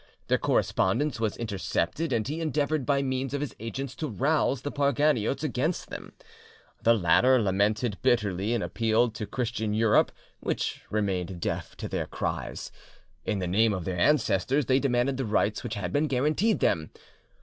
[0.29, 4.71] Their correspondence was intercepted, and he endeavoured by means of his agents to rouse the
[4.71, 6.13] Parganiotes against them.
[6.81, 12.71] The latter lamented bitterly, and appealed to Christian Europe, which remained deaf to their cries.
[13.25, 16.89] In the name of their ancestors, they demanded the rights which had been guaranteed them.